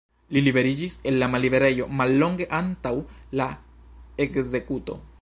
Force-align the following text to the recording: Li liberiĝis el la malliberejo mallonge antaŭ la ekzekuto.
Li 0.35 0.41
liberiĝis 0.45 0.95
el 1.11 1.19
la 1.23 1.27
malliberejo 1.33 1.87
mallonge 1.99 2.49
antaŭ 2.61 2.97
la 3.41 3.51
ekzekuto. 4.27 5.03